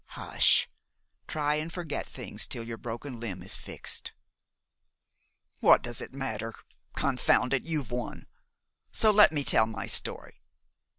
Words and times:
"Hush! 0.17 0.67
Try 1.27 1.57
and 1.57 1.71
forget 1.71 2.07
things 2.09 2.47
till 2.47 2.63
your 2.63 2.79
broken 2.79 3.19
limb 3.19 3.43
is 3.43 3.55
fixed." 3.55 4.13
"What 5.59 5.83
does 5.83 6.01
it 6.01 6.11
matter? 6.11 6.55
Confound 6.95 7.53
it! 7.53 7.67
you've 7.67 7.91
won; 7.91 8.25
so 8.91 9.11
let 9.11 9.31
me 9.31 9.43
tell 9.43 9.67
my 9.67 9.85
story. 9.85 10.41